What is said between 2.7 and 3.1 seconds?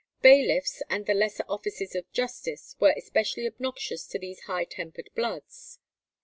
were